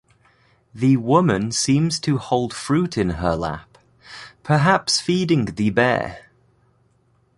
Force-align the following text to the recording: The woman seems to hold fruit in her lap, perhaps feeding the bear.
The 0.73 0.97
woman 0.97 1.51
seems 1.51 1.99
to 1.99 2.17
hold 2.17 2.55
fruit 2.55 2.97
in 2.97 3.11
her 3.21 3.35
lap, 3.35 3.77
perhaps 4.41 4.99
feeding 4.99 5.45
the 5.45 5.69
bear. 5.69 6.31